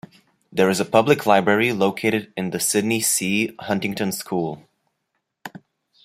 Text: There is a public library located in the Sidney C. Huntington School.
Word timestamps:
There 0.51 0.67
is 0.67 0.79
a 0.79 0.85
public 0.85 1.27
library 1.27 1.71
located 1.73 2.33
in 2.35 2.49
the 2.49 2.59
Sidney 2.59 3.01
C. 3.01 3.53
Huntington 3.59 4.11
School. 4.11 4.67